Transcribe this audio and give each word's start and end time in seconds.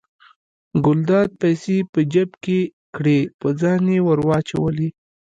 ګلداد 0.85 1.29
پیسې 1.41 1.77
په 1.93 1.99
جب 2.13 2.29
کې 2.43 2.59
کړې 2.95 3.19
په 3.39 3.47
ځان 3.59 3.81
یې 3.93 3.99
ور 4.07 4.19
واچولې. 4.27 4.89